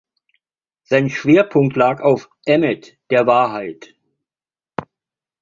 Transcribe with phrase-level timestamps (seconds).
[0.81, 3.93] Sein Schwerpunkt lag auf "Emet", der Wahrheit.